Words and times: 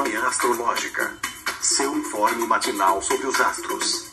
Manhã 0.00 0.26
Astrológica. 0.26 1.12
Seu 1.60 1.94
informe 1.94 2.46
matinal 2.46 3.02
sobre 3.02 3.26
os 3.26 3.38
astros. 3.38 4.10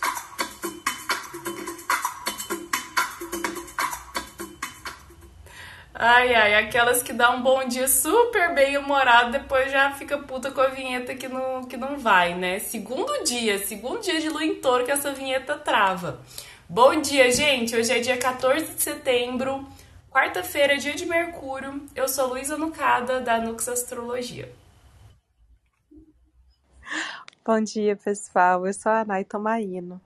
Ai, 5.93 6.35
ai, 6.35 6.55
aquelas 6.55 7.01
que 7.01 7.13
dá 7.13 7.31
um 7.31 7.41
bom 7.41 7.65
dia 7.65 7.87
super 7.87 8.53
bem 8.53 8.77
humorado, 8.77 9.31
depois 9.31 9.71
já 9.71 9.89
fica 9.93 10.17
puta 10.17 10.51
com 10.51 10.59
a 10.59 10.67
vinheta 10.67 11.15
que 11.15 11.29
não, 11.29 11.63
que 11.63 11.77
não 11.77 11.97
vai, 11.97 12.35
né? 12.35 12.59
Segundo 12.59 13.23
dia, 13.23 13.57
segundo 13.65 14.01
dia 14.01 14.19
de 14.19 14.27
lua 14.27 14.43
em 14.43 14.55
touro 14.55 14.83
que 14.83 14.91
essa 14.91 15.13
vinheta 15.13 15.57
trava. 15.57 16.19
Bom 16.67 16.99
dia, 16.99 17.31
gente! 17.31 17.73
Hoje 17.77 17.93
é 17.93 17.99
dia 17.99 18.17
14 18.17 18.73
de 18.73 18.83
setembro, 18.83 19.65
quarta-feira, 20.11 20.75
dia 20.75 20.93
de 20.93 21.05
Mercúrio. 21.05 21.81
Eu 21.95 22.09
sou 22.09 22.27
Luísa 22.27 22.57
Nucada, 22.57 23.21
da 23.21 23.37
Nux 23.37 23.69
Astrologia. 23.69 24.53
Bom 27.47 27.61
dia, 27.61 27.95
pessoal. 27.95 28.67
Eu 28.67 28.73
sou 28.73 28.91
a 28.91 29.05
Nay 29.05 29.23
Tomaino. 29.23 30.01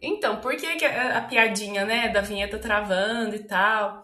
Então, 0.00 0.40
por 0.40 0.56
que, 0.56 0.66
a, 0.84 1.20
piadinha, 1.20 1.84
né, 1.84 2.08
da 2.08 2.20
vinheta 2.20 2.58
travando 2.58 3.36
e 3.36 3.44
tal? 3.44 4.02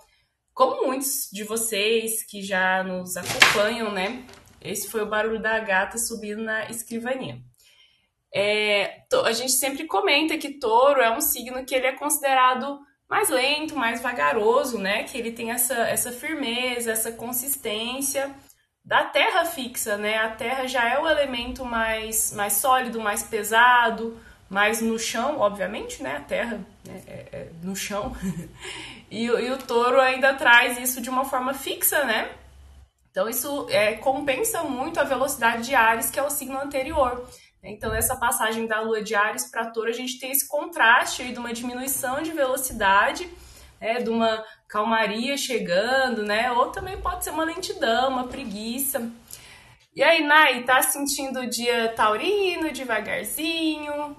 Como 0.55 0.87
muitos 0.87 1.29
de 1.33 1.43
vocês 1.43 2.23
que 2.23 2.45
já 2.45 2.85
nos 2.85 3.17
acompanham, 3.17 3.91
né, 3.91 4.25
esse 4.61 4.87
foi 4.89 5.03
o 5.03 5.09
barulho 5.09 5.43
da 5.43 5.59
gata 5.59 5.99
subindo 5.99 6.45
na 6.45 6.71
escrivaninha. 6.71 7.43
É, 8.33 9.03
a 9.25 9.33
gente 9.33 9.51
sempre 9.51 9.85
comenta 9.85 10.39
que 10.39 10.61
touro 10.61 11.01
é 11.01 11.11
um 11.11 11.21
signo 11.21 11.65
que 11.65 11.75
ele 11.75 11.89
é 11.89 11.93
considerado 11.93 12.79
mais 13.11 13.31
lento, 13.31 13.75
mais 13.75 14.01
vagaroso, 14.01 14.79
né? 14.79 15.03
Que 15.03 15.19
ele 15.19 15.33
tem 15.33 15.51
essa, 15.51 15.75
essa 15.75 16.13
firmeza, 16.13 16.93
essa 16.93 17.11
consistência 17.11 18.33
da 18.89 19.05
terra 19.05 19.45
fixa, 19.45 19.99
né? 19.99 20.17
A 20.17 20.31
terra 20.31 20.67
já 20.67 20.89
é 20.89 20.99
o 20.99 21.07
elemento 21.07 21.63
mais, 21.63 22.33
mais 22.33 22.55
sólido, 22.55 22.99
mais 22.99 23.23
pesado, 23.23 24.19
mas 24.49 24.81
no 24.81 24.99
chão, 24.99 25.41
obviamente, 25.41 26.03
né? 26.03 26.17
A 26.17 26.21
terra 26.21 26.59
né, 26.87 27.03
é, 27.07 27.29
é 27.31 27.49
no 27.63 27.77
chão. 27.77 28.17
e, 29.11 29.27
e, 29.27 29.51
o 29.51 29.59
touro 29.59 30.01
ainda 30.01 30.33
traz 30.33 30.79
isso 30.79 31.03
de 31.03 31.11
uma 31.11 31.27
forma 31.27 31.53
fixa, 31.53 32.03
né? 32.05 32.33
Então 33.11 33.29
isso 33.29 33.67
é, 33.69 33.93
compensa 33.93 34.63
muito 34.63 34.99
a 34.99 35.05
velocidade 35.05 35.65
de 35.65 35.75
Ares, 35.75 36.09
que 36.09 36.19
é 36.19 36.23
o 36.23 36.31
signo 36.31 36.59
anterior. 36.59 37.29
Então, 37.63 37.91
nessa 37.91 38.17
passagem 38.17 38.67
da 38.67 38.81
lua 38.81 39.03
de 39.03 39.15
Ares 39.15 39.51
para 39.51 39.67
touro, 39.67 39.91
a 39.91 39.93
gente 39.93 40.19
tem 40.19 40.31
esse 40.31 40.49
contraste 40.49 41.21
aí 41.21 41.33
de 41.33 41.39
uma 41.39 41.53
diminuição 41.53 42.23
de 42.23 42.31
velocidade, 42.31 43.29
né, 43.81 44.01
de 44.03 44.11
uma 44.11 44.45
calmaria 44.69 45.37
chegando, 45.37 46.23
né? 46.23 46.51
Ou 46.53 46.71
também 46.71 47.01
pode 47.01 47.25
ser 47.25 47.31
uma 47.31 47.45
lentidão, 47.45 48.11
uma 48.11 48.29
preguiça. 48.29 49.11
E 49.95 50.03
aí, 50.03 50.23
Nai, 50.23 50.63
tá 50.65 50.83
sentindo 50.83 51.41
o 51.41 51.51
dia 51.51 51.93
taurino, 51.95 52.71
devagarzinho? 52.71 54.17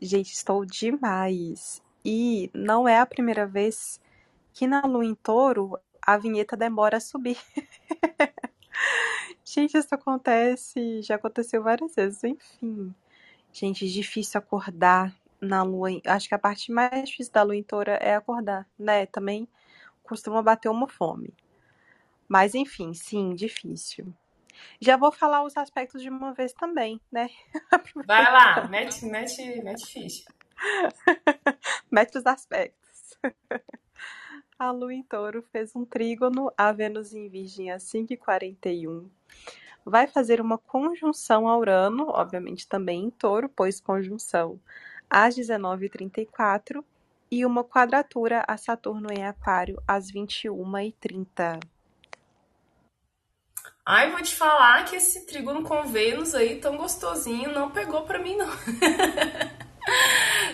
Gente, 0.00 0.32
estou 0.32 0.64
demais. 0.64 1.82
E 2.04 2.50
não 2.54 2.88
é 2.88 2.98
a 2.98 3.06
primeira 3.06 3.46
vez 3.46 4.00
que 4.52 4.66
na 4.66 4.80
lua 4.82 5.04
em 5.04 5.14
touro 5.14 5.78
a 6.02 6.16
vinheta 6.16 6.56
demora 6.56 6.96
a 6.96 7.00
subir. 7.00 7.38
Gente, 9.44 9.76
isso 9.76 9.94
acontece, 9.94 11.02
já 11.02 11.16
aconteceu 11.16 11.62
várias 11.62 11.94
vezes, 11.94 12.22
enfim. 12.24 12.94
Gente, 13.52 13.88
difícil 13.88 14.38
acordar 14.38 15.14
na 15.40 15.62
lua. 15.62 15.90
Acho 16.06 16.28
que 16.28 16.34
a 16.34 16.38
parte 16.38 16.70
mais 16.70 17.08
difícil 17.08 17.32
da 17.32 17.42
lua 17.42 17.56
em 17.56 17.62
touro 17.62 17.90
é 17.90 18.14
acordar, 18.14 18.66
né? 18.78 19.06
Também 19.06 19.48
costuma 20.02 20.42
bater 20.42 20.68
uma 20.68 20.88
fome. 20.88 21.32
Mas 22.28 22.54
enfim, 22.54 22.94
sim, 22.94 23.34
difícil. 23.34 24.14
Já 24.80 24.96
vou 24.96 25.10
falar 25.10 25.42
os 25.42 25.56
aspectos 25.56 26.02
de 26.02 26.08
uma 26.08 26.32
vez 26.32 26.52
também, 26.52 27.00
né? 27.10 27.28
Vai 28.06 28.22
lá, 28.24 28.68
mete, 28.68 29.04
mete, 29.06 29.62
mete 29.62 29.86
ficha. 29.86 30.24
mete 31.90 32.18
os 32.18 32.26
aspectos. 32.26 33.18
A 34.58 34.70
Lua 34.72 34.92
em 34.92 35.02
Touro 35.02 35.42
fez 35.50 35.74
um 35.74 35.86
trígono 35.86 36.52
a 36.54 36.70
Vênus 36.70 37.14
em 37.14 37.30
Virgem 37.30 37.70
às 37.70 37.82
5h41. 37.84 39.08
Vai 39.86 40.06
fazer 40.06 40.38
uma 40.38 40.58
conjunção 40.58 41.48
a 41.48 41.56
Urano, 41.56 42.08
obviamente 42.10 42.68
também 42.68 43.04
em 43.04 43.10
Touro, 43.10 43.48
pois 43.48 43.80
conjunção 43.80 44.60
às 45.10 45.34
19h34. 45.36 46.84
E 47.30 47.44
uma 47.44 47.62
quadratura 47.62 48.44
a 48.46 48.56
Saturno 48.56 49.08
em 49.12 49.24
Aquário 49.24 49.80
às 49.86 50.10
21h30. 50.10 51.60
Ai, 53.84 54.10
vou 54.10 54.22
te 54.22 54.34
falar 54.34 54.84
que 54.84 54.96
esse 54.96 55.26
trígono 55.26 55.62
com 55.62 55.82
Vênus 55.84 56.34
aí 56.34 56.56
tão 56.56 56.76
gostosinho 56.76 57.52
não 57.52 57.70
pegou 57.70 58.02
pra 58.02 58.18
mim, 58.18 58.36
não. 58.36 58.48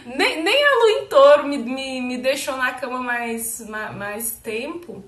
nem, 0.07 0.43
nem 0.43 0.65
a 0.65 0.71
lua 0.79 0.91
em 0.91 1.07
touro 1.07 1.47
me, 1.47 1.59
me, 1.59 2.01
me 2.01 2.19
deixou 2.19 2.57
na 2.57 2.73
cama 2.73 3.01
mais, 3.01 3.61
mais, 3.69 3.97
mais 3.97 4.31
tempo. 4.33 5.05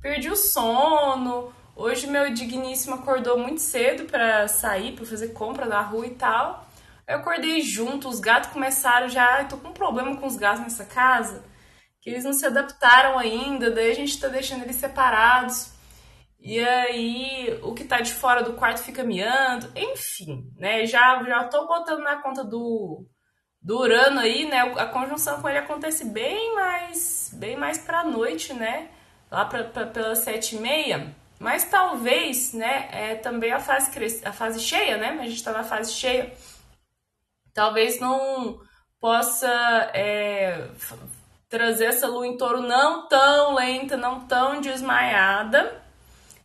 Perdi 0.00 0.28
o 0.28 0.36
sono. 0.36 1.52
Hoje 1.74 2.06
meu 2.06 2.32
digníssimo 2.32 2.96
acordou 2.96 3.38
muito 3.38 3.60
cedo 3.60 4.04
para 4.04 4.46
sair, 4.46 4.94
para 4.94 5.06
fazer 5.06 5.28
compra 5.28 5.66
na 5.66 5.80
rua 5.80 6.06
e 6.06 6.10
tal. 6.10 6.68
Eu 7.12 7.18
acordei 7.18 7.60
junto, 7.60 8.08
os 8.08 8.18
gatos 8.18 8.50
começaram 8.50 9.06
já. 9.06 9.44
tô 9.44 9.58
com 9.58 9.68
um 9.68 9.74
problema 9.74 10.16
com 10.16 10.26
os 10.26 10.34
gatos 10.34 10.62
nessa 10.62 10.86
casa, 10.86 11.44
que 12.00 12.08
eles 12.08 12.24
não 12.24 12.32
se 12.32 12.46
adaptaram 12.46 13.18
ainda, 13.18 13.70
daí 13.70 13.90
a 13.90 13.94
gente 13.94 14.18
tá 14.18 14.28
deixando 14.28 14.62
eles 14.62 14.76
separados. 14.76 15.70
E 16.40 16.58
aí, 16.58 17.60
o 17.62 17.74
que 17.74 17.84
tá 17.84 18.00
de 18.00 18.14
fora 18.14 18.42
do 18.42 18.54
quarto 18.54 18.82
fica 18.82 19.04
miando, 19.04 19.70
enfim, 19.76 20.50
né? 20.56 20.86
Já, 20.86 21.22
já 21.22 21.44
tô 21.44 21.66
botando 21.66 22.00
na 22.00 22.16
conta 22.16 22.42
do, 22.42 23.06
do 23.60 23.78
Urano 23.78 24.18
aí, 24.18 24.46
né? 24.46 24.60
A 24.78 24.86
conjunção 24.86 25.40
com 25.42 25.48
ele 25.48 25.58
acontece 25.58 26.06
bem 26.06 26.54
mais, 26.54 27.30
bem 27.34 27.56
mais 27.56 27.76
pra 27.76 28.04
noite, 28.04 28.54
né? 28.54 28.88
Lá 29.30 29.44
pra, 29.44 29.64
pra, 29.64 29.86
pelas 29.86 30.20
sete 30.20 30.56
e 30.56 30.60
meia. 30.60 31.14
Mas 31.38 31.64
talvez, 31.64 32.54
né? 32.54 32.88
É 32.90 33.14
também 33.16 33.52
a 33.52 33.60
fase, 33.60 33.90
a 34.24 34.32
fase 34.32 34.60
cheia, 34.60 34.96
né? 34.96 35.18
A 35.20 35.28
gente 35.28 35.44
tá 35.44 35.52
na 35.52 35.62
fase 35.62 35.92
cheia. 35.92 36.32
Talvez 37.54 38.00
não 38.00 38.60
possa 39.00 39.50
é, 39.94 40.68
trazer 41.48 41.86
essa 41.86 42.06
lua 42.06 42.26
em 42.26 42.36
touro 42.36 42.62
não 42.62 43.08
tão 43.08 43.54
lenta, 43.54 43.96
não 43.96 44.20
tão 44.20 44.60
desmaiada 44.60 45.82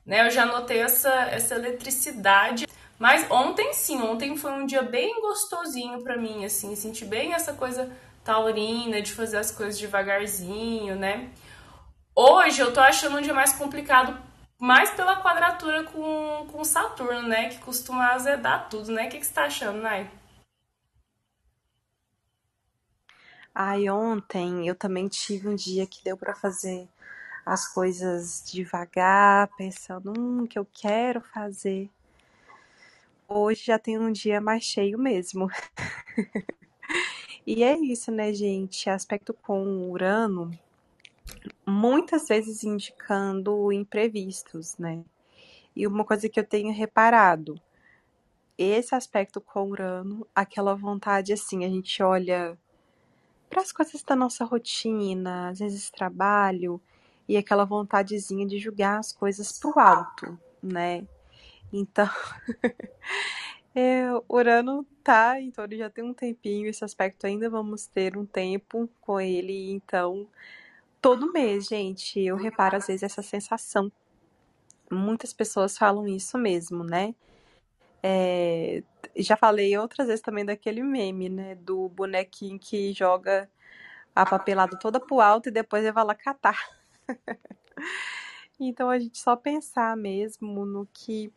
né? 0.07 0.25
Eu 0.25 0.31
já 0.31 0.45
notei 0.45 0.79
essa, 0.79 1.11
essa 1.25 1.55
eletricidade. 1.55 2.65
Mas 2.97 3.29
ontem 3.29 3.73
sim, 3.73 4.01
ontem 4.01 4.37
foi 4.37 4.51
um 4.53 4.65
dia 4.65 4.81
bem 4.81 5.21
gostosinho 5.21 6.01
para 6.01 6.17
mim, 6.17 6.45
assim, 6.45 6.75
senti 6.75 7.05
bem 7.05 7.33
essa 7.33 7.53
coisa 7.53 7.91
taurina 8.23 9.01
de 9.01 9.11
fazer 9.11 9.37
as 9.37 9.51
coisas 9.51 9.77
devagarzinho, 9.77 10.95
né? 10.95 11.29
Hoje 12.15 12.59
eu 12.59 12.73
tô 12.73 12.79
achando 12.79 13.17
um 13.17 13.21
dia 13.21 13.33
mais 13.33 13.53
complicado, 13.53 14.17
mais 14.59 14.89
pela 14.91 15.21
quadratura 15.21 15.83
com, 15.83 16.47
com 16.51 16.63
Saturno, 16.63 17.27
né? 17.27 17.49
Que 17.49 17.59
costuma 17.59 18.13
azedar 18.13 18.67
tudo, 18.67 18.91
né? 18.91 19.05
O 19.05 19.09
que, 19.09 19.19
que 19.19 19.25
você 19.27 19.33
tá 19.33 19.43
achando, 19.43 19.79
Nai? 19.79 20.09
Ai, 23.59 23.89
ontem 23.89 24.67
eu 24.67 24.75
também 24.75 25.07
tive 25.07 25.47
um 25.49 25.55
dia 25.55 25.87
que 25.87 26.03
deu 26.03 26.15
para 26.15 26.35
fazer 26.35 26.87
as 27.43 27.67
coisas 27.73 28.43
devagar, 28.45 29.49
pensando, 29.57 30.13
hum, 30.15 30.45
que 30.45 30.59
eu 30.59 30.67
quero 30.71 31.21
fazer. 31.21 31.89
Hoje 33.27 33.63
já 33.65 33.79
tem 33.79 33.97
um 33.97 34.11
dia 34.11 34.39
mais 34.39 34.63
cheio 34.63 34.99
mesmo. 34.99 35.49
e 37.47 37.63
é 37.63 37.75
isso, 37.75 38.11
né, 38.11 38.31
gente? 38.31 38.91
Aspecto 38.91 39.33
com 39.33 39.89
Urano, 39.89 40.51
muitas 41.65 42.27
vezes 42.27 42.63
indicando 42.63 43.71
imprevistos, 43.71 44.77
né? 44.77 45.03
E 45.75 45.87
uma 45.87 46.05
coisa 46.05 46.29
que 46.29 46.39
eu 46.39 46.45
tenho 46.45 46.71
reparado, 46.71 47.59
esse 48.55 48.93
aspecto 48.93 49.41
com 49.41 49.71
Urano, 49.71 50.27
aquela 50.35 50.75
vontade 50.75 51.33
assim, 51.33 51.65
a 51.65 51.69
gente 51.69 52.03
olha 52.03 52.55
para 53.49 53.61
as 53.61 53.71
coisas 53.71 54.01
da 54.03 54.15
nossa 54.15 54.45
rotina, 54.45 55.49
às 55.49 55.59
vezes 55.59 55.89
trabalho, 55.89 56.81
e 57.27 57.37
aquela 57.37 57.65
vontadezinha 57.65 58.45
de 58.45 58.57
julgar 58.57 58.99
as 58.99 59.11
coisas 59.11 59.57
pro 59.59 59.77
alto, 59.79 60.39
né? 60.61 61.05
Então, 61.71 62.09
é, 63.75 64.05
Urano 64.29 64.85
tá, 65.03 65.39
então 65.41 65.65
ele 65.65 65.77
já 65.77 65.89
tem 65.89 66.03
um 66.03 66.13
tempinho, 66.13 66.67
esse 66.67 66.83
aspecto 66.83 67.27
ainda 67.27 67.49
vamos 67.49 67.85
ter 67.87 68.17
um 68.17 68.25
tempo 68.25 68.89
com 69.01 69.19
ele, 69.19 69.71
então 69.71 70.27
todo 71.01 71.31
mês, 71.31 71.67
gente, 71.67 72.19
eu 72.19 72.35
reparo 72.35 72.77
às 72.77 72.87
vezes 72.87 73.03
essa 73.03 73.21
sensação. 73.21 73.91
Muitas 74.89 75.33
pessoas 75.33 75.77
falam 75.77 76.07
isso 76.07 76.37
mesmo, 76.37 76.83
né? 76.83 77.13
É, 78.01 78.83
já 79.15 79.35
falei 79.35 79.77
outras 79.77 80.07
vezes 80.07 80.21
também 80.21 80.45
daquele 80.45 80.83
meme, 80.83 81.29
né? 81.29 81.55
Do 81.55 81.89
bonequinho 81.89 82.59
que 82.59 82.93
joga 82.93 83.49
a 84.15 84.25
papelada 84.25 84.77
toda 84.77 84.99
pro 84.99 85.19
alto 85.21 85.49
e 85.49 85.51
depois 85.51 85.83
ele 85.83 85.91
vai 85.91 86.05
lá 86.05 86.15
catar. 86.15 86.59
Então 88.59 88.89
a 88.89 88.97
gente 88.97 89.19
só 89.19 89.35
pensar 89.35 89.95
mesmo 89.95 90.65
no 90.65 90.87
que. 90.91 91.31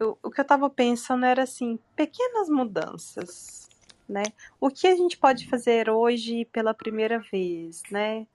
O 0.00 0.30
que 0.30 0.40
eu 0.40 0.42
estava 0.42 0.68
pensando 0.68 1.24
era 1.24 1.44
assim, 1.44 1.78
pequenas 1.94 2.48
mudanças, 2.48 3.68
né? 4.08 4.24
O 4.60 4.68
que 4.68 4.88
a 4.88 4.96
gente 4.96 5.16
pode 5.16 5.48
fazer 5.48 5.88
hoje 5.88 6.44
pela 6.46 6.74
primeira 6.74 7.20
vez, 7.30 7.82
né? 7.90 8.26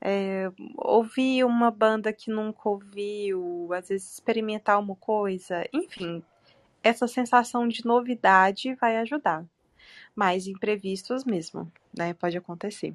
É, 0.00 0.50
ouvir 0.76 1.44
uma 1.44 1.70
banda 1.70 2.12
que 2.12 2.30
nunca 2.30 2.68
ouviu, 2.68 3.68
às 3.72 3.88
vezes 3.88 4.12
experimentar 4.12 4.78
uma 4.78 4.96
coisa, 4.96 5.68
enfim, 5.72 6.22
essa 6.82 7.06
sensação 7.06 7.66
de 7.68 7.84
novidade 7.84 8.74
vai 8.74 8.98
ajudar. 8.98 9.44
Mas 10.14 10.46
imprevistos 10.46 11.24
mesmo, 11.24 11.70
né? 11.96 12.14
Pode 12.14 12.36
acontecer. 12.36 12.94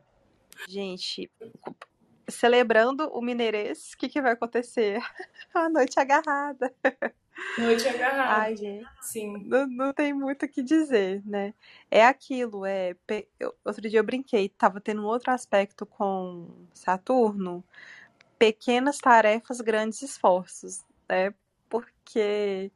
Gente, 0.68 1.30
celebrando 2.28 3.10
o 3.10 3.22
Mineirês, 3.22 3.94
o 3.94 3.98
que, 3.98 4.10
que 4.10 4.22
vai 4.22 4.34
acontecer? 4.34 5.00
A 5.54 5.70
noite 5.70 6.00
agarrada. 6.00 6.74
Noite 7.58 7.88
agarrada. 7.88 8.42
Ai, 8.42 8.56
gente. 8.56 8.88
Sim. 9.02 9.44
Não, 9.46 9.68
não 9.68 9.94
tem 9.94 10.14
muito 10.14 10.46
o 10.46 10.50
que 10.50 10.62
dizer, 10.62 11.22
né? 11.26 11.54
É 11.90 12.06
aquilo, 12.06 12.66
é. 12.66 12.96
outro 13.64 13.88
dia 13.90 14.00
eu 14.00 14.04
brinquei, 14.04 14.50
tava 14.50 14.82
tendo 14.82 15.02
um 15.02 15.06
outro 15.06 15.32
aspecto 15.32 15.86
com 15.86 16.68
Saturno, 16.74 17.64
pequenas 18.38 18.98
tarefas, 18.98 19.62
grandes 19.62 20.02
esforços, 20.02 20.84
né? 21.08 21.34
Porque 21.70 22.72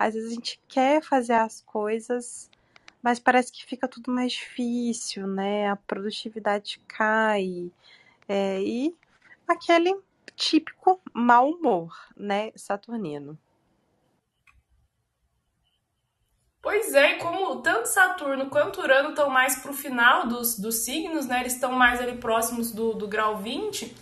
às 0.00 0.14
vezes 0.14 0.32
a 0.32 0.34
gente 0.34 0.58
quer 0.66 1.02
fazer 1.02 1.34
as 1.34 1.60
coisas, 1.60 2.50
mas 3.02 3.18
parece 3.18 3.52
que 3.52 3.66
fica 3.66 3.86
tudo 3.86 4.10
mais 4.10 4.32
difícil, 4.32 5.26
né? 5.26 5.68
A 5.68 5.76
produtividade 5.76 6.80
cai, 6.88 7.70
é, 8.26 8.62
e 8.62 8.96
aquele 9.46 9.94
típico 10.34 10.98
mau 11.12 11.50
humor, 11.50 11.94
né? 12.16 12.50
Saturnino. 12.56 13.38
Pois 16.62 16.94
é, 16.94 17.16
como 17.16 17.60
tanto 17.60 17.86
Saturno 17.86 18.48
quanto 18.48 18.80
Urano 18.80 19.10
estão 19.10 19.28
mais 19.28 19.56
pro 19.56 19.74
final 19.74 20.26
dos, 20.26 20.58
dos 20.58 20.76
signos, 20.76 21.26
né? 21.26 21.40
Eles 21.40 21.54
estão 21.54 21.72
mais 21.72 22.00
ali 22.00 22.16
próximos 22.16 22.72
do, 22.72 22.94
do 22.94 23.06
grau 23.06 23.36
20. 23.36 23.94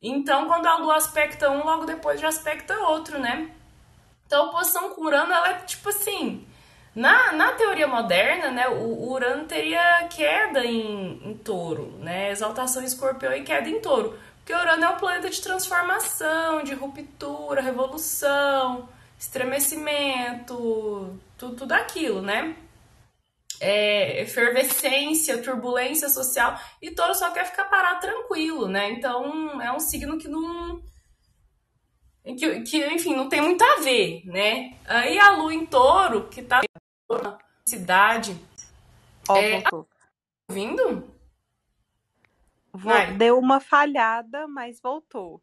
Então, 0.00 0.46
quando 0.46 0.66
a 0.66 0.76
Lua 0.76 0.96
aspecta 0.96 1.50
um, 1.50 1.64
logo 1.64 1.86
depois 1.86 2.20
já 2.20 2.28
aspecta 2.28 2.78
outro, 2.80 3.18
né? 3.18 3.50
Então, 4.30 4.44
a 4.44 4.48
oposição 4.50 4.90
com 4.90 5.02
Urano, 5.02 5.32
ela 5.32 5.48
é 5.48 5.54
tipo 5.54 5.88
assim. 5.88 6.46
Na, 6.94 7.32
na 7.32 7.52
teoria 7.54 7.88
moderna, 7.88 8.52
né, 8.52 8.68
o, 8.68 8.74
o 8.74 9.12
Urano 9.12 9.44
teria 9.44 10.06
queda 10.08 10.64
em, 10.64 11.20
em 11.24 11.34
touro, 11.34 11.98
né? 11.98 12.30
Exaltação 12.30 12.80
em 12.80 12.84
escorpião 12.84 13.32
e 13.32 13.42
queda 13.42 13.68
em 13.68 13.80
touro. 13.80 14.16
Porque 14.36 14.54
Urano 14.54 14.84
é 14.84 14.88
um 14.88 14.96
planeta 14.96 15.28
de 15.28 15.40
transformação, 15.40 16.62
de 16.62 16.74
ruptura, 16.74 17.60
revolução, 17.60 18.88
estremecimento, 19.18 21.18
tudo, 21.36 21.56
tudo 21.56 21.72
aquilo, 21.72 22.22
né? 22.22 22.54
É, 23.60 24.22
efervescência, 24.22 25.42
turbulência 25.42 26.08
social, 26.08 26.56
e 26.80 26.92
touro 26.92 27.16
só 27.16 27.32
quer 27.32 27.46
ficar 27.46 27.64
parado 27.64 28.00
tranquilo, 28.00 28.68
né? 28.68 28.92
Então 28.92 29.60
é 29.60 29.72
um 29.72 29.80
signo 29.80 30.18
que 30.18 30.28
não. 30.28 30.80
Que, 32.24 32.60
que, 32.62 32.86
enfim, 32.88 33.14
não 33.16 33.28
tem 33.28 33.40
muito 33.40 33.62
a 33.64 33.76
ver, 33.80 34.22
né? 34.26 34.74
Aí 34.86 35.18
a 35.18 35.30
lua 35.32 35.54
em 35.54 35.64
touro, 35.66 36.28
que 36.28 36.42
tá 36.42 36.60
na 37.10 37.38
cidade, 37.66 38.36
Ó, 39.28 39.36
É, 39.36 39.52
voltou. 39.60 39.88
ouvindo? 40.48 41.12
Vo- 42.72 42.88
Vai. 42.90 43.12
Deu 43.14 43.38
uma 43.38 43.58
falhada, 43.60 44.46
mas 44.46 44.80
voltou. 44.80 45.40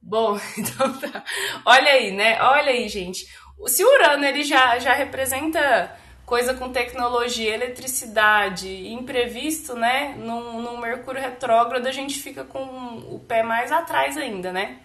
Bom, 0.00 0.38
então 0.56 0.98
tá. 0.98 1.24
Olha 1.66 1.92
aí, 1.92 2.12
né? 2.12 2.40
Olha 2.42 2.70
aí, 2.72 2.88
gente. 2.88 3.26
O- 3.58 3.68
Se 3.68 3.84
o 3.84 3.88
Urano 3.94 4.24
ele 4.24 4.42
já, 4.44 4.78
já 4.78 4.94
representa 4.94 5.94
coisa 6.24 6.54
com 6.54 6.72
tecnologia, 6.72 7.54
eletricidade, 7.54 8.68
imprevisto, 8.88 9.74
né? 9.74 10.14
Num, 10.16 10.62
num 10.62 10.78
Mercúrio 10.78 11.20
retrógrado, 11.20 11.86
a 11.86 11.92
gente 11.92 12.18
fica 12.22 12.44
com 12.44 12.62
o 12.62 13.18
pé 13.26 13.42
mais 13.42 13.72
atrás 13.72 14.16
ainda, 14.16 14.52
né? 14.52 14.80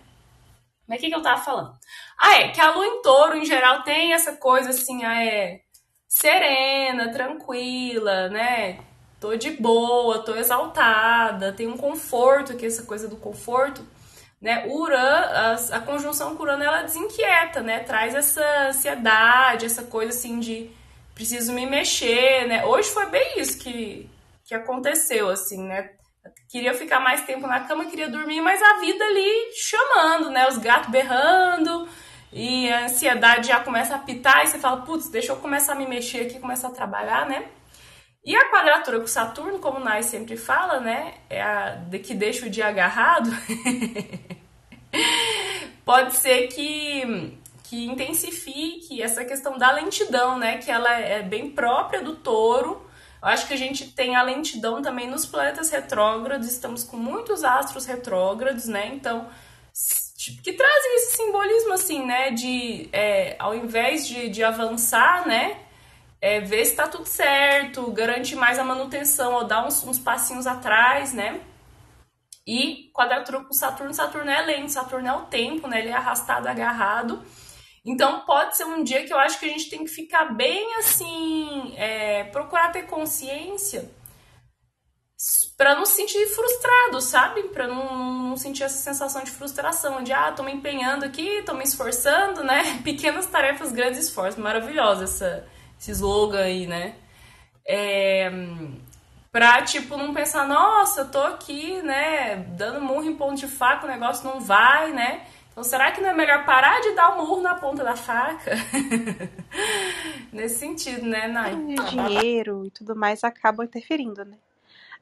Mas 0.87 0.97
o 0.97 1.01
que, 1.01 1.09
que 1.09 1.15
eu 1.15 1.21
tava 1.21 1.41
falando? 1.41 1.73
Ah, 2.17 2.35
é 2.41 2.49
que 2.49 2.61
a 2.61 2.71
lua 2.71 2.85
em 2.85 3.01
touro, 3.01 3.37
em 3.37 3.45
geral, 3.45 3.83
tem 3.83 4.13
essa 4.13 4.33
coisa 4.33 4.69
assim, 4.69 5.03
ah, 5.03 5.23
é 5.23 5.61
serena, 6.07 7.11
tranquila, 7.11 8.29
né? 8.29 8.79
Tô 9.19 9.35
de 9.35 9.51
boa, 9.51 10.19
tô 10.19 10.35
exaltada, 10.35 11.51
tem 11.53 11.67
um 11.67 11.77
conforto, 11.77 12.55
que 12.55 12.65
é 12.65 12.67
essa 12.67 12.83
coisa 12.83 13.07
do 13.07 13.15
conforto 13.15 13.85
né? 14.45 14.67
Urano, 14.67 15.01
a, 15.01 15.77
a 15.77 15.79
conjunção 15.81 16.35
com 16.35 16.43
Urano, 16.43 16.63
ela 16.63 16.83
desinquieta, 16.83 17.61
né? 17.61 17.79
Traz 17.79 18.13
essa 18.13 18.67
ansiedade, 18.67 19.65
essa 19.65 19.83
coisa 19.83 20.11
assim 20.11 20.39
de 20.39 20.69
preciso 21.15 21.51
me 21.51 21.65
mexer, 21.65 22.47
né? 22.47 22.63
Hoje 22.65 22.89
foi 22.89 23.07
bem 23.07 23.39
isso 23.39 23.57
que, 23.57 24.07
que 24.43 24.53
aconteceu, 24.53 25.29
assim, 25.29 25.63
né? 25.63 25.91
Queria 26.56 26.74
ficar 26.74 27.02
mais 27.02 27.25
tempo 27.25 27.46
na 27.48 27.60
cama, 27.60 27.84
queria 27.84 28.07
dormir, 28.07 28.40
mas 28.40 28.62
a 28.62 28.80
vida 28.80 29.04
ali 29.04 29.52
chamando, 29.54 30.30
né? 30.30 30.48
Os 30.48 30.57
gatos 30.57 30.90
berrando 30.90 31.86
e 32.31 32.72
a 32.72 32.86
ansiedade 32.86 33.50
já 33.50 33.60
começa 33.60 33.94
a 33.94 34.00
pitar 34.00 34.46
e 34.46 34.48
você 34.48 34.57
fala, 34.57 34.81
putz, 34.84 35.10
deixa 35.10 35.34
eu 35.34 35.36
começar 35.36 35.74
a 35.74 35.75
me 35.75 35.86
mexer 35.86 36.22
aqui, 36.22 36.40
começar 36.40 36.69
a 36.69 36.72
trabalhar, 36.72 37.25
né? 37.28 37.44
E 38.24 38.34
a 38.34 38.50
quadratura 38.50 39.02
com 39.02 39.06
Saturno, 39.06 39.60
como 39.60 39.80
o 39.80 39.84
Nai 39.84 40.02
sempre 40.02 40.38
fala, 40.38 40.80
né? 40.80 41.16
É 41.30 41.42
a 41.42 41.78
que 42.02 42.13
deixa 42.13 42.46
o 42.46 42.50
dia 42.50 42.68
agarrado. 42.68 43.30
Pode 45.84 46.16
ser 46.16 46.48
que, 46.48 47.38
que 47.66 47.86
intensifique 47.86 49.02
essa 49.02 49.25
questão 49.25 49.57
da 49.57 49.74
lentidão, 49.74 50.38
né? 50.38 50.60
Que 50.60 50.72
ela 50.72 50.98
é 50.98 51.22
bem 51.22 51.52
própria 51.52 52.02
do 52.02 52.16
touro. 52.16 52.84
Eu 53.21 53.27
acho 53.29 53.47
que 53.47 53.53
a 53.53 53.57
gente 53.57 53.91
tem 53.91 54.15
a 54.15 54.21
lentidão 54.21 54.81
também 54.81 55.09
nos 55.09 55.25
planetas 55.25 55.69
retrógrados, 55.69 56.47
estamos 56.47 56.83
com 56.83 56.97
muitos 56.97 57.44
astros 57.44 57.85
retrógrados, 57.85 58.65
né? 58.65 58.91
Então, 58.94 59.27
que 60.44 60.53
trazem 60.53 60.95
esse 60.95 61.17
simbolismo, 61.17 61.73
assim, 61.73 62.06
né? 62.06 62.31
De, 62.31 62.89
é, 62.94 63.35
ao 63.39 63.56
invés 63.56 64.07
de, 64.07 64.29
de 64.29 64.44
avançar, 64.44 65.27
né? 65.27 65.65
é, 66.25 66.39
ver 66.39 66.65
se 66.65 66.75
tá 66.75 66.88
tudo 66.88 67.06
certo, 67.06 67.91
garante 67.91 68.35
mais 68.35 68.57
a 68.57 68.63
manutenção 68.63 69.33
ou 69.33 69.44
dar 69.44 69.63
uns, 69.63 69.83
uns 69.83 70.00
passinhos 70.00 70.47
atrás, 70.47 71.13
né? 71.13 71.39
E 72.47 72.89
quadratura 72.94 73.41
com 73.41 73.53
Saturno, 73.53 73.94
Saturno 73.94 74.31
é 74.31 74.41
lento, 74.41 74.71
Saturno 74.71 75.07
é 75.07 75.13
o 75.13 75.21
tempo, 75.25 75.68
né? 75.68 75.79
Ele 75.79 75.89
é 75.89 75.94
arrastado, 75.94 76.47
agarrado. 76.47 77.21
Então 77.85 78.21
pode 78.21 78.57
ser 78.57 78.65
um 78.65 78.83
dia 78.83 79.06
que 79.06 79.13
eu 79.13 79.19
acho 79.19 79.39
que 79.39 79.45
a 79.45 79.49
gente 79.49 79.69
tem 79.69 79.83
que 79.83 79.92
ficar 79.92 80.33
bem 80.33 80.75
assim, 80.77 81.73
é, 81.77 82.23
procurar 82.25 82.71
ter 82.71 82.87
consciência 82.87 83.89
para 85.57 85.75
não 85.75 85.85
se 85.85 85.94
sentir 85.94 86.27
frustrado, 86.27 86.99
sabe? 86.99 87.44
Para 87.44 87.68
não, 87.68 88.30
não 88.30 88.37
sentir 88.37 88.63
essa 88.63 88.77
sensação 88.77 89.23
de 89.23 89.31
frustração, 89.31 90.04
de 90.04 90.11
ah, 90.11 90.31
tô 90.31 90.44
me 90.44 90.51
empenhando 90.51 91.06
aqui, 91.06 91.42
tô 91.44 91.54
me 91.54 91.63
esforçando, 91.63 92.44
né? 92.44 92.80
Pequenas 92.83 93.25
tarefas, 93.27 93.71
grandes 93.71 93.99
esforços. 93.99 94.42
Maravilhosa 94.42 95.06
essa, 95.06 95.47
esse 95.80 95.92
slogan 95.92 96.42
aí, 96.42 96.68
né? 96.68 96.95
É, 97.65 98.30
pra, 99.31 99.61
tipo, 99.61 99.95
não 99.97 100.13
pensar, 100.13 100.47
nossa, 100.47 101.01
eu 101.01 101.11
tô 101.11 101.21
aqui, 101.21 101.81
né, 101.81 102.35
dando 102.49 102.81
murro 102.81 103.06
em 103.06 103.15
ponto 103.15 103.35
de 103.35 103.47
faca, 103.47 103.85
o 103.85 103.89
negócio 103.89 104.23
não 104.27 104.39
vai, 104.39 104.92
né? 104.92 105.25
Então, 105.56 105.64
será 105.64 105.90
que 105.94 106.02
não 106.02 106.09
é 106.09 106.14
melhor 106.14 106.45
parar 106.45 106.81
de 106.81 106.92
dar 106.92 107.14
o 107.14 107.18
murro 107.18 107.42
na 107.42 107.56
ponta 107.56 107.81
da 107.81 107.95
faca? 107.95 108.52
Nesse 110.30 110.59
sentido, 110.59 111.06
né, 111.06 111.30
Nai? 111.30 111.54
E 111.54 111.80
o 111.80 111.85
dinheiro 111.85 112.66
e 112.66 112.71
tudo 112.71 112.94
mais 112.94 113.24
acabam 113.24 113.66
interferindo, 113.66 114.26
né? 114.26 114.38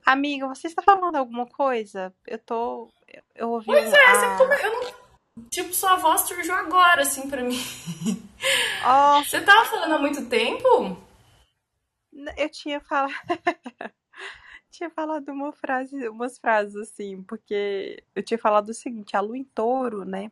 Amiga, 0.06 0.48
você 0.48 0.68
está 0.68 0.84
falando 0.84 1.16
alguma 1.16 1.48
coisa? 1.48 2.14
Eu 2.28 2.38
tô. 2.38 2.88
eu- 3.36 3.50
ouvi 3.50 3.66
Pois 3.66 3.92
um. 3.92 3.96
é, 3.96 4.14
você 4.14 4.26
ah, 4.28 4.38
come... 4.38 4.56
eu 4.62 4.72
não... 4.74 4.94
Tipo, 5.50 5.74
sua 5.74 5.96
voz 5.96 6.22
surgiu 6.22 6.54
agora, 6.54 7.02
assim, 7.02 7.28
pra 7.28 7.42
mim. 7.42 7.58
ó, 8.86 9.24
Você 9.24 9.42
tava 9.42 9.66
falando 9.66 9.96
há 9.96 9.98
muito 9.98 10.24
tempo? 10.28 10.96
eu 12.38 12.50
tinha 12.52 12.80
falado. 12.80 13.12
tinha 14.70 14.92
falado 14.92 15.28
uma 15.30 15.52
frase, 15.52 16.08
umas 16.10 16.38
frases 16.38 16.76
assim, 16.76 17.24
porque 17.24 18.04
eu 18.14 18.22
tinha 18.22 18.38
falado 18.38 18.70
o 18.70 18.74
seguinte, 18.74 19.18
a 19.18 19.20
lua 19.20 19.36
em 19.36 19.44
touro, 19.44 20.06
né? 20.06 20.32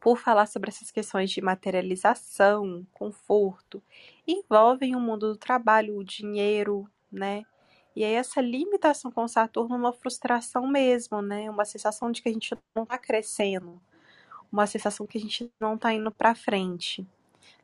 Por 0.00 0.18
falar 0.18 0.46
sobre 0.46 0.70
essas 0.70 0.90
questões 0.90 1.30
de 1.30 1.40
materialização, 1.40 2.86
conforto, 2.92 3.82
envolvem 4.26 4.94
o 4.94 5.00
mundo 5.00 5.32
do 5.32 5.36
trabalho, 5.36 5.96
o 5.96 6.04
dinheiro, 6.04 6.88
né? 7.10 7.44
E 7.94 8.04
aí 8.04 8.12
essa 8.12 8.40
limitação 8.40 9.10
com 9.10 9.26
Saturno 9.26 9.74
é 9.74 9.78
uma 9.78 9.92
frustração 9.92 10.66
mesmo, 10.66 11.22
né? 11.22 11.48
Uma 11.50 11.64
sensação 11.64 12.12
de 12.12 12.22
que 12.22 12.28
a 12.28 12.32
gente 12.32 12.54
não 12.74 12.84
tá 12.84 12.98
crescendo, 12.98 13.80
uma 14.52 14.66
sensação 14.66 15.06
que 15.06 15.16
a 15.18 15.20
gente 15.20 15.50
não 15.58 15.78
tá 15.78 15.92
indo 15.94 16.10
pra 16.10 16.34
frente. 16.34 17.06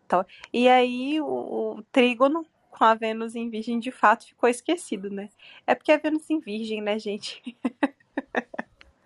Então, 0.06 0.24
e 0.52 0.68
aí 0.68 1.20
o, 1.20 1.76
o 1.76 1.82
trígono 1.92 2.46
com 2.70 2.84
a 2.84 2.94
Vênus 2.94 3.34
em 3.36 3.50
Virgem 3.50 3.78
de 3.78 3.92
fato 3.92 4.26
ficou 4.26 4.48
esquecido, 4.48 5.10
né? 5.10 5.28
É 5.66 5.74
porque 5.74 5.92
a 5.92 5.98
Vênus 5.98 6.28
em 6.30 6.40
Virgem, 6.40 6.80
né, 6.80 6.98
gente? 6.98 7.42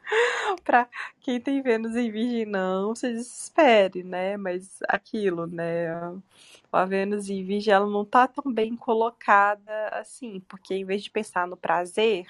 para 0.65 0.89
quem 1.21 1.41
tem 1.41 1.63
Vênus 1.63 1.97
em 1.97 2.11
Virgem 2.11 2.47
não 2.47 2.95
se 2.95 3.13
desespere, 3.13 4.03
né? 4.03 4.37
Mas 4.37 4.79
aquilo, 4.89 5.47
né? 5.47 5.89
A 6.73 6.85
Vênus 6.85 7.29
em 7.31 7.45
Virgem 7.45 7.73
ela 7.75 7.87
não 7.87 8.05
tá 8.05 8.27
tão 8.29 8.53
bem 8.53 8.77
colocada 8.77 9.89
assim, 9.93 10.41
porque 10.49 10.75
em 10.75 10.85
vez 10.85 11.03
de 11.03 11.11
pensar 11.11 11.47
no 11.47 11.57
prazer, 11.57 12.27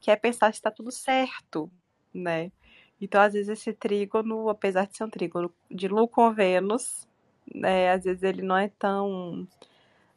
quer 0.00 0.16
pensar 0.16 0.52
se 0.52 0.58
está 0.58 0.70
tudo 0.70 0.90
certo, 0.92 1.70
né? 2.14 2.52
Então, 3.00 3.20
às 3.22 3.34
vezes, 3.34 3.48
esse 3.50 3.72
trígono, 3.72 4.48
apesar 4.48 4.86
de 4.86 4.96
ser 4.96 5.04
um 5.04 5.10
trígono 5.10 5.52
de 5.70 5.88
Lua 5.88 6.08
com 6.08 6.32
Vênus, 6.32 7.08
né, 7.54 7.92
às 7.92 8.04
vezes 8.04 8.22
ele 8.24 8.42
não 8.42 8.56
é 8.56 8.68
tão. 8.78 9.46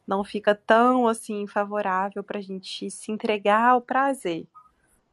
não 0.06 0.24
fica 0.24 0.54
tão 0.54 1.08
assim 1.08 1.46
favorável 1.46 2.22
para 2.24 2.38
a 2.38 2.42
gente 2.42 2.90
se 2.90 3.12
entregar 3.12 3.70
ao 3.70 3.80
prazer. 3.82 4.46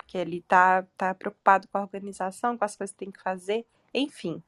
Porque 0.10 0.18
ele 0.18 0.42
tá, 0.42 0.84
tá 0.98 1.14
preocupado 1.14 1.68
com 1.68 1.78
a 1.78 1.82
organização, 1.82 2.58
com 2.58 2.66
as 2.66 2.76
coisas 2.76 2.92
que 2.92 3.06
tem 3.06 3.12
que 3.12 3.22
fazer, 3.22 3.64
enfim. 3.94 4.42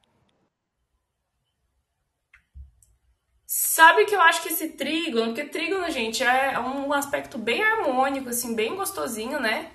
Sabe 3.46 4.04
que 4.04 4.12
eu 4.12 4.20
acho 4.22 4.42
que 4.42 4.48
esse 4.48 4.70
trígono, 4.70 5.26
porque 5.26 5.44
trígono, 5.44 5.88
gente, 5.88 6.24
é 6.24 6.58
um 6.58 6.92
aspecto 6.92 7.38
bem 7.38 7.62
harmônico, 7.62 8.28
assim, 8.28 8.56
bem 8.56 8.74
gostosinho, 8.74 9.38
né? 9.38 9.70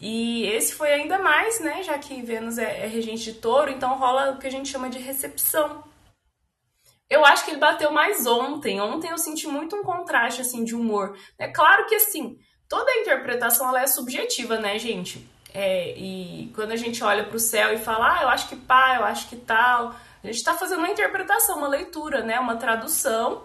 E 0.00 0.44
esse 0.46 0.74
foi 0.74 0.92
ainda 0.92 1.18
mais, 1.18 1.58
né? 1.58 1.82
Já 1.82 1.98
que 1.98 2.22
Vênus 2.22 2.56
é, 2.56 2.84
é 2.84 2.86
regente 2.86 3.32
de 3.32 3.40
touro, 3.40 3.68
então 3.68 3.98
rola 3.98 4.30
o 4.30 4.38
que 4.38 4.46
a 4.46 4.50
gente 4.50 4.68
chama 4.68 4.88
de 4.88 5.00
recepção. 5.00 5.82
Eu 7.10 7.24
acho 7.24 7.44
que 7.44 7.50
ele 7.50 7.58
bateu 7.58 7.90
mais 7.90 8.26
ontem. 8.28 8.80
Ontem 8.80 9.10
eu 9.10 9.18
senti 9.18 9.48
muito 9.48 9.74
um 9.74 9.82
contraste, 9.82 10.40
assim, 10.40 10.62
de 10.62 10.76
humor. 10.76 11.18
É 11.36 11.48
claro 11.48 11.84
que, 11.86 11.96
assim, 11.96 12.38
toda 12.72 12.90
a 12.90 12.96
interpretação 12.96 13.68
ela 13.68 13.82
é 13.82 13.86
subjetiva, 13.86 14.56
né, 14.56 14.78
gente? 14.78 15.28
É, 15.52 15.90
e 15.94 16.50
quando 16.54 16.72
a 16.72 16.76
gente 16.76 17.04
olha 17.04 17.22
para 17.22 17.36
o 17.36 17.38
céu 17.38 17.70
e 17.74 17.76
fala, 17.76 18.16
ah, 18.16 18.22
eu 18.22 18.28
acho 18.30 18.48
que 18.48 18.56
pá, 18.56 18.96
eu 18.98 19.04
acho 19.04 19.28
que 19.28 19.36
tal, 19.36 19.88
a 19.90 20.26
gente 20.26 20.36
está 20.36 20.54
fazendo 20.54 20.78
uma 20.78 20.88
interpretação, 20.88 21.58
uma 21.58 21.68
leitura, 21.68 22.22
né? 22.22 22.40
Uma 22.40 22.56
tradução, 22.56 23.42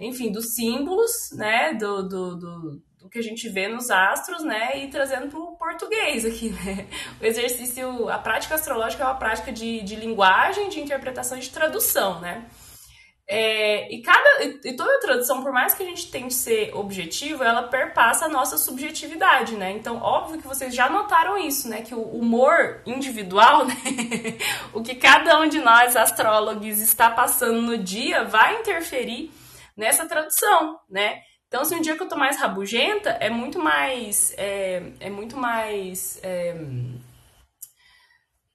enfim, 0.00 0.32
dos 0.32 0.54
símbolos, 0.54 1.12
né? 1.32 1.74
Do, 1.74 2.02
do, 2.08 2.36
do 2.36 2.82
do 3.02 3.08
que 3.08 3.18
a 3.18 3.22
gente 3.22 3.48
vê 3.48 3.66
nos 3.66 3.90
astros, 3.90 4.44
né, 4.44 4.78
e 4.78 4.88
trazendo 4.88 5.26
para 5.28 5.40
o 5.40 5.56
português 5.56 6.24
aqui, 6.24 6.50
né. 6.50 6.86
O 7.20 7.24
exercício, 7.24 8.08
a 8.08 8.16
prática 8.16 8.54
astrológica 8.54 9.02
é 9.02 9.06
uma 9.06 9.16
prática 9.16 9.50
de, 9.50 9.82
de 9.82 9.96
linguagem, 9.96 10.68
de 10.68 10.80
interpretação 10.80 11.36
e 11.36 11.40
de 11.40 11.50
tradução, 11.50 12.20
né. 12.20 12.46
É, 13.28 13.92
e 13.94 14.02
cada 14.02 14.44
e 14.44 14.76
toda 14.76 15.00
tradução, 15.00 15.42
por 15.42 15.52
mais 15.52 15.74
que 15.74 15.82
a 15.82 15.86
gente 15.86 16.10
tente 16.10 16.34
ser 16.34 16.74
objetivo, 16.74 17.42
ela 17.42 17.62
perpassa 17.62 18.26
a 18.26 18.28
nossa 18.28 18.58
subjetividade, 18.58 19.54
né? 19.54 19.70
Então, 19.72 19.96
óbvio 20.02 20.40
que 20.40 20.46
vocês 20.46 20.74
já 20.74 20.90
notaram 20.90 21.38
isso, 21.38 21.68
né? 21.68 21.82
Que 21.82 21.94
o 21.94 22.02
humor 22.02 22.82
individual, 22.84 23.64
né? 23.64 23.74
o 24.74 24.82
que 24.82 24.94
cada 24.96 25.40
um 25.40 25.48
de 25.48 25.60
nós 25.60 25.96
astrólogos 25.96 26.78
está 26.78 27.10
passando 27.10 27.62
no 27.62 27.78
dia 27.78 28.24
vai 28.24 28.60
interferir 28.60 29.30
nessa 29.76 30.06
tradução, 30.06 30.78
né? 30.90 31.22
Então, 31.52 31.66
se 31.66 31.74
um 31.74 31.82
dia 31.82 31.94
que 31.96 32.02
eu 32.02 32.08
tô 32.08 32.16
mais 32.16 32.38
rabugenta, 32.38 33.10
é 33.20 33.28
muito 33.28 33.58
mais. 33.58 34.34
É, 34.38 34.82
é 35.00 35.10
muito 35.10 35.36
mais. 35.36 36.18
É, 36.22 36.54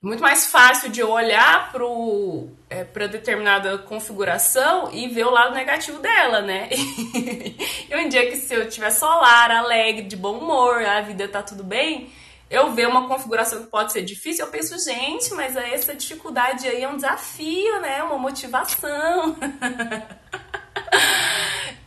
muito 0.01 0.21
mais 0.21 0.47
fácil 0.47 0.89
de 0.89 1.01
olhar 1.01 1.71
é, 2.69 2.83
para 2.83 3.07
determinada 3.07 3.77
configuração 3.79 4.91
e 4.93 5.07
ver 5.07 5.25
o 5.25 5.31
lado 5.31 5.55
negativo 5.55 5.99
dela, 5.99 6.41
né? 6.41 6.69
e 7.89 7.95
um 7.95 8.07
dia 8.07 8.29
que 8.29 8.37
se 8.37 8.53
eu 8.53 8.69
tiver 8.69 8.91
solar, 8.91 9.49
alegre, 9.49 10.03
de 10.03 10.15
bom 10.15 10.37
humor, 10.37 10.83
a 10.83 11.01
vida 11.01 11.27
tá 11.27 11.41
tudo 11.41 11.63
bem, 11.63 12.11
eu 12.49 12.71
ver 12.73 12.87
uma 12.87 13.07
configuração 13.07 13.63
que 13.63 13.71
pode 13.71 13.91
ser 13.91 14.03
difícil, 14.03 14.45
eu 14.45 14.51
penso, 14.51 14.77
gente, 14.77 15.33
mas 15.33 15.55
essa 15.55 15.95
dificuldade 15.95 16.67
aí 16.67 16.83
é 16.83 16.87
um 16.87 16.95
desafio, 16.95 17.81
né? 17.81 18.03
Uma 18.03 18.17
motivação. 18.17 19.35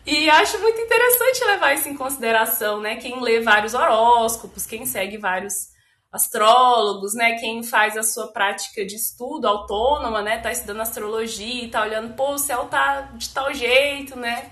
E 0.06 0.28
acho 0.28 0.58
muito 0.58 0.80
interessante 0.80 1.44
levar 1.44 1.74
isso 1.74 1.88
em 1.88 1.96
consideração, 1.96 2.80
né? 2.80 2.96
Quem 2.96 3.20
lê 3.20 3.40
vários 3.40 3.74
horóscopos, 3.74 4.66
quem 4.66 4.84
segue 4.84 5.16
vários 5.16 5.69
astrólogos, 6.12 7.14
né? 7.14 7.36
Quem 7.38 7.62
faz 7.62 7.96
a 7.96 8.02
sua 8.02 8.28
prática 8.28 8.84
de 8.84 8.96
estudo 8.96 9.46
autônoma, 9.46 10.22
né? 10.22 10.38
Tá 10.38 10.50
estudando 10.50 10.80
astrologia 10.80 11.64
e 11.64 11.68
tá 11.68 11.82
olhando, 11.82 12.14
pô, 12.14 12.32
o 12.32 12.38
céu 12.38 12.66
tá 12.66 13.02
de 13.14 13.28
tal 13.30 13.52
jeito, 13.54 14.16
né? 14.16 14.50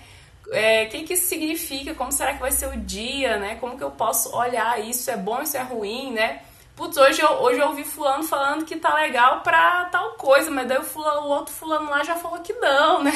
É, 0.50 0.84
o 0.84 0.88
que, 0.88 1.02
que 1.02 1.14
isso 1.14 1.26
significa? 1.26 1.94
Como 1.94 2.12
será 2.12 2.34
que 2.34 2.40
vai 2.40 2.52
ser 2.52 2.68
o 2.68 2.76
dia, 2.76 3.36
né? 3.38 3.56
Como 3.56 3.76
que 3.76 3.84
eu 3.84 3.90
posso 3.90 4.34
olhar 4.34 4.80
isso? 4.80 5.10
É 5.10 5.16
bom, 5.16 5.42
isso 5.42 5.56
é 5.56 5.62
ruim, 5.62 6.12
né? 6.12 6.42
Putz, 6.76 6.96
hoje 6.96 7.20
eu, 7.20 7.28
hoje 7.42 7.58
eu 7.58 7.66
ouvi 7.66 7.82
fulano 7.82 8.22
falando 8.22 8.64
que 8.64 8.76
tá 8.76 8.94
legal 8.94 9.40
pra 9.40 9.86
tal 9.86 10.12
coisa, 10.12 10.48
mas 10.48 10.68
daí 10.68 10.78
o, 10.78 10.84
fulano, 10.84 11.22
o 11.22 11.30
outro 11.30 11.52
fulano 11.52 11.90
lá 11.90 12.04
já 12.04 12.14
falou 12.14 12.38
que 12.38 12.52
não, 12.52 13.02
né? 13.02 13.12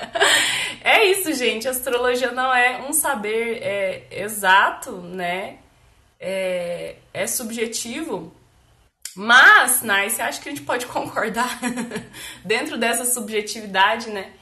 é 0.84 1.02
isso, 1.06 1.32
gente. 1.32 1.66
astrologia 1.66 2.30
não 2.30 2.54
é 2.54 2.82
um 2.86 2.92
saber 2.92 3.58
é, 3.62 4.06
exato, 4.10 4.92
né? 4.92 5.60
É, 6.18 6.96
é 7.12 7.26
subjetivo. 7.26 8.34
Mas, 9.16 9.82
Nice, 9.82 10.20
acho 10.20 10.40
que 10.40 10.48
a 10.48 10.52
gente 10.52 10.64
pode 10.64 10.86
concordar 10.88 11.60
dentro 12.44 12.76
dessa 12.78 13.04
subjetividade, 13.04 14.10
né? 14.10 14.32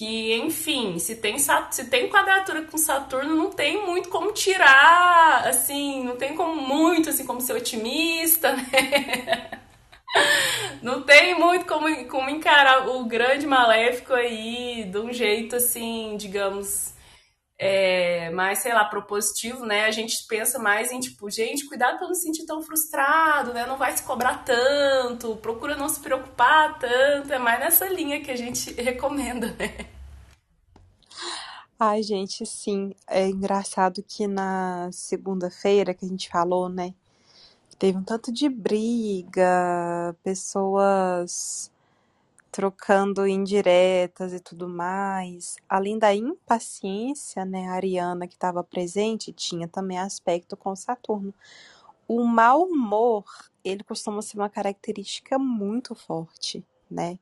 que, 0.00 0.34
enfim, 0.36 0.98
se 0.98 1.16
tem, 1.16 1.36
se 1.38 1.84
tem 1.90 2.08
quadratura 2.08 2.62
com 2.62 2.78
Saturno, 2.78 3.36
não 3.36 3.50
tem 3.50 3.84
muito 3.84 4.08
como 4.08 4.32
tirar, 4.32 5.46
assim, 5.46 6.02
não 6.04 6.16
tem 6.16 6.34
como 6.34 6.54
muito, 6.58 7.10
assim, 7.10 7.26
como 7.26 7.38
ser 7.42 7.52
otimista, 7.52 8.56
né? 8.56 9.50
Não 10.82 11.02
tem 11.02 11.38
muito 11.38 11.66
como, 11.66 11.86
como 12.06 12.30
encarar 12.30 12.88
o 12.88 13.04
grande 13.04 13.46
maléfico 13.46 14.12
aí 14.12 14.84
de 14.90 14.98
um 14.98 15.12
jeito, 15.12 15.54
assim, 15.54 16.16
digamos, 16.16 16.94
é, 17.62 18.30
mais, 18.30 18.60
sei 18.60 18.72
lá, 18.72 18.86
propositivo, 18.86 19.66
né? 19.66 19.84
A 19.84 19.90
gente 19.90 20.26
pensa 20.26 20.58
mais 20.58 20.90
em, 20.90 20.98
tipo, 20.98 21.28
gente, 21.28 21.66
cuidado 21.66 21.98
pra 21.98 22.06
não 22.06 22.14
se 22.14 22.22
sentir 22.22 22.46
tão 22.46 22.62
frustrado, 22.62 23.52
né? 23.52 23.66
Não 23.66 23.76
vai 23.76 23.94
se 23.94 24.02
cobrar 24.02 24.42
tanto, 24.44 25.36
procura 25.36 25.76
não 25.76 25.86
se 25.86 26.00
preocupar 26.00 26.78
tanto. 26.78 27.30
É 27.30 27.38
mais 27.38 27.60
nessa 27.60 27.86
linha 27.86 28.24
que 28.24 28.30
a 28.30 28.36
gente 28.36 28.72
recomenda, 28.80 29.54
né? 29.58 29.76
Ai, 31.78 32.02
gente, 32.02 32.46
sim. 32.46 32.94
É 33.06 33.28
engraçado 33.28 34.02
que 34.02 34.26
na 34.26 34.88
segunda-feira 34.90 35.92
que 35.92 36.06
a 36.06 36.08
gente 36.08 36.30
falou, 36.30 36.66
né? 36.66 36.94
Teve 37.78 37.98
um 37.98 38.02
tanto 38.02 38.32
de 38.32 38.48
briga, 38.48 40.16
pessoas 40.22 41.70
trocando 42.50 43.26
indiretas 43.26 44.32
e 44.32 44.40
tudo 44.40 44.68
mais. 44.68 45.56
Além 45.68 45.98
da 45.98 46.14
impaciência, 46.14 47.44
né, 47.44 47.68
a 47.68 47.74
Ariana 47.74 48.26
que 48.26 48.34
estava 48.34 48.62
presente 48.64 49.32
tinha 49.32 49.68
também 49.68 49.98
aspecto 49.98 50.56
com 50.56 50.74
Saturno. 50.74 51.32
O 52.08 52.24
mau 52.24 52.64
humor, 52.64 53.24
ele 53.64 53.84
costuma 53.84 54.20
ser 54.22 54.38
uma 54.38 54.48
característica 54.48 55.38
muito 55.38 55.94
forte, 55.94 56.64
né? 56.90 57.18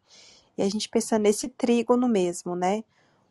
E 0.56 0.62
a 0.62 0.68
gente 0.68 0.88
pensa 0.88 1.18
nesse 1.18 1.48
trígono 1.48 2.08
mesmo, 2.08 2.56
né? 2.56 2.82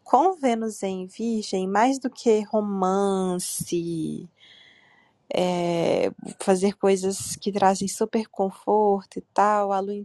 Com 0.03 0.33
Vênus 0.35 0.83
em 0.83 1.07
Virgem, 1.07 1.67
mais 1.67 1.99
do 1.99 2.09
que 2.09 2.41
romance, 2.43 4.29
é, 5.33 6.11
fazer 6.39 6.77
coisas 6.77 7.35
que 7.35 7.51
trazem 7.51 7.87
super 7.87 8.27
conforto 8.27 9.19
e 9.19 9.21
tal, 9.33 9.71
a 9.71 9.79
Lua 9.79 9.95
em 9.95 10.03